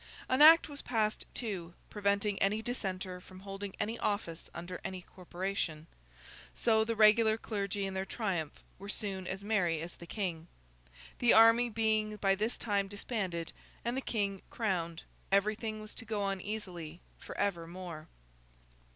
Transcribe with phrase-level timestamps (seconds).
[0.27, 5.85] An Act was passed, too, preventing any dissenter from holding any office under any corporation.
[6.55, 10.47] So, the regular clergy in their triumph were soon as merry as the King.
[11.19, 13.53] The army being by this time disbanded,
[13.85, 18.07] and the King crowned, everything was to go on easily for evermore.